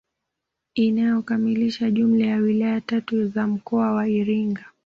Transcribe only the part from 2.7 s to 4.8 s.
tatu za mkoa wa Iringa